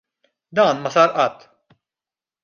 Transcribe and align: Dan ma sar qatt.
Dan 0.55 0.77
ma 0.79 0.89
sar 0.95 1.09
qatt. 1.15 1.39